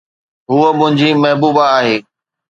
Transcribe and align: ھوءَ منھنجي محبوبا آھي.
ھوءَ 0.49 0.69
منھنجي 0.79 1.09
محبوبا 1.21 1.65
آھي. 1.77 1.95